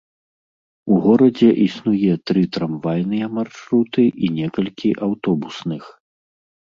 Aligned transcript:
У 0.93 0.95
горадзе 1.03 1.49
існуе 1.65 2.13
тры 2.29 2.43
трамвайныя 2.57 3.25
маршруты 3.37 4.03
і 4.09 4.25
некалькі 4.41 4.89
аўтобусных. 5.09 5.83